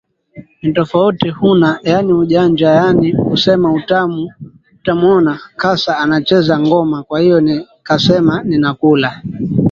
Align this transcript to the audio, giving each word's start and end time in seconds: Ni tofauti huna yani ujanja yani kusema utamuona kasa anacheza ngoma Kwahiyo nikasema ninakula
Ni 0.61 0.73
tofauti 0.73 1.29
huna 1.29 1.79
yani 1.83 2.13
ujanja 2.13 2.69
yani 2.69 3.13
kusema 3.13 3.83
utamuona 4.83 5.39
kasa 5.55 5.97
anacheza 5.97 6.59
ngoma 6.59 7.03
Kwahiyo 7.03 7.41
nikasema 7.41 8.43
ninakula 8.43 9.21